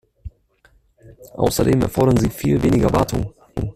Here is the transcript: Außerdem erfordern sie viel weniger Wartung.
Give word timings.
Außerdem 1.35 1.79
erfordern 1.83 2.17
sie 2.17 2.31
viel 2.31 2.63
weniger 2.63 2.91
Wartung. 2.91 3.31